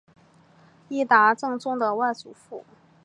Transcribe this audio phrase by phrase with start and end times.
[0.89, 2.65] 伊达政宗的外祖父。